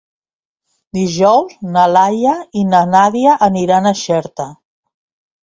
[0.97, 4.49] Dijous na Laia i na Nàdia aniran a Xerta.